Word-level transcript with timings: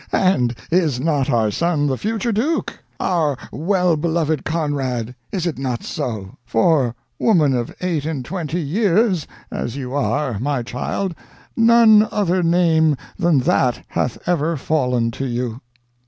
And 0.13 0.55
is 0.71 0.99
not 0.99 1.29
our 1.29 1.51
son 1.51 1.85
the 1.85 1.95
future 1.95 2.31
duke? 2.31 2.79
Our 2.99 3.37
well 3.51 3.95
beloved 3.95 4.43
Conrad, 4.43 5.13
is 5.31 5.45
it 5.45 5.59
not 5.59 5.83
so? 5.83 6.39
for, 6.43 6.95
woman 7.19 7.53
of 7.53 7.71
eight 7.81 8.03
and 8.05 8.25
twenty 8.25 8.61
years 8.61 9.27
as 9.51 9.75
you 9.77 9.93
are, 9.93 10.39
my 10.39 10.63
child, 10.63 11.13
none 11.55 12.07
other 12.11 12.41
name 12.41 12.97
than 13.19 13.41
that 13.41 13.85
hath 13.89 14.17
ever 14.27 14.57
fallen 14.57 15.11
to 15.11 15.25
you! 15.27 15.61